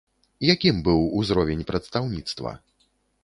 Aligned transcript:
Якім 0.53 0.79
быў 0.87 1.03
узровень 1.19 1.61
прадстаўніцтва? 1.71 2.57